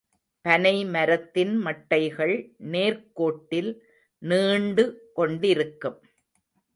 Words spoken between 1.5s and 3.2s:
மட்டைகள் நேர்க்